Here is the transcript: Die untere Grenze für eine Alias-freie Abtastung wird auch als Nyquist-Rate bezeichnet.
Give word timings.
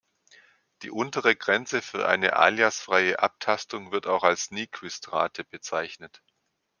Die 0.81 0.89
untere 0.89 1.35
Grenze 1.35 1.79
für 1.83 2.07
eine 2.07 2.35
Alias-freie 2.35 3.19
Abtastung 3.19 3.91
wird 3.91 4.07
auch 4.07 4.23
als 4.23 4.49
Nyquist-Rate 4.49 5.43
bezeichnet. 5.43 6.23